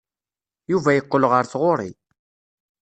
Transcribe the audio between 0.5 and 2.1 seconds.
Yuba yeqqel ɣer tɣuri.